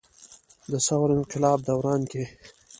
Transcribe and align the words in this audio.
د 0.71 0.73
ثور 0.87 1.07
انقلاب 1.17 1.59
دوران 1.69 2.01
کښې 2.11 2.23